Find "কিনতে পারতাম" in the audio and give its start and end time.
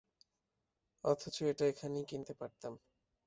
2.05-2.73